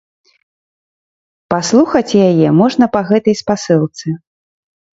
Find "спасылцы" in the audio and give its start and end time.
3.45-4.07